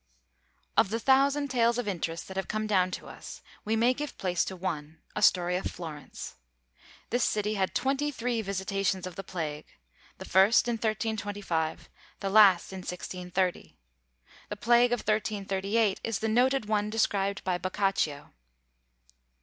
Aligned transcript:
Of 0.75 0.89
the 0.89 0.99
thousand 0.99 1.49
tales 1.49 1.77
of 1.77 1.87
interest 1.87 2.27
that 2.27 2.35
have 2.35 2.47
come 2.47 2.65
down 2.65 2.89
to 2.89 3.05
us, 3.05 3.43
we 3.63 3.75
may 3.75 3.93
give 3.93 4.17
place 4.17 4.43
to 4.45 4.55
one, 4.55 4.97
a 5.15 5.21
story 5.21 5.55
of 5.57 5.65
Florence. 5.67 6.37
This 7.11 7.23
city 7.23 7.53
had 7.53 7.75
twenty 7.75 8.09
three 8.09 8.41
visitations 8.41 9.05
of 9.05 9.15
the 9.15 9.23
plague; 9.23 9.67
the 10.17 10.25
first 10.25 10.67
in 10.67 10.77
1325, 10.77 11.87
the 12.19 12.31
last 12.31 12.73
in 12.73 12.79
1630. 12.79 13.77
The 14.49 14.55
plague 14.55 14.91
of 14.91 15.01
1338 15.01 16.01
is 16.03 16.17
the 16.17 16.27
noted 16.27 16.65
one 16.65 16.89
described 16.89 17.43
by 17.43 17.59
Boccaccio. 17.59 18.33